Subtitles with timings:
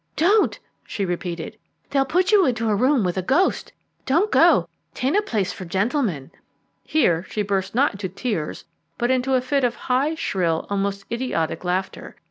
[0.15, 0.57] "Don't!"
[0.87, 1.59] she repeated;
[1.91, 3.71] "they'll put you into a room with a ghost.
[4.07, 6.31] Don't go; 'tain't a place for gentlemen."
[6.83, 8.65] Here she burst not into tears,
[8.97, 12.15] but into a fit of high, shrill, almost idiotic laughter.